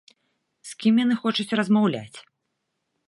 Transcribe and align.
З 0.69 0.79
кім 0.81 0.95
яны 1.03 1.15
хочуць 1.25 1.55
размаўляць? 1.59 2.17